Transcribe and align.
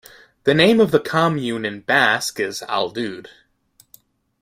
The 0.45 0.55
name 0.55 0.79
of 0.79 0.89
the 0.89 0.99
commune 0.99 1.63
in 1.63 1.81
Basque 1.81 2.39
is 2.39 2.61
"Aldude". 2.63 3.27